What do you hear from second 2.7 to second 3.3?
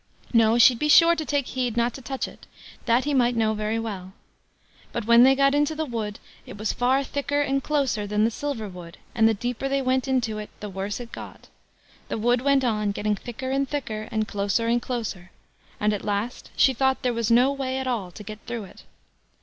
that he